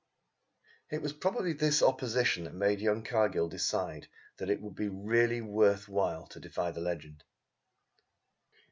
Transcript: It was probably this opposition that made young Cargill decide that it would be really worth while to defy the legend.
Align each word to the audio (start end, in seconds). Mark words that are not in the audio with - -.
It 0.89 1.03
was 1.03 1.13
probably 1.13 1.53
this 1.53 1.83
opposition 1.83 2.45
that 2.45 2.55
made 2.55 2.81
young 2.81 3.03
Cargill 3.03 3.47
decide 3.47 4.07
that 4.37 4.49
it 4.49 4.59
would 4.59 4.73
be 4.73 4.89
really 4.89 5.41
worth 5.41 5.87
while 5.87 6.25
to 6.29 6.39
defy 6.39 6.71
the 6.71 6.81
legend. 6.81 7.23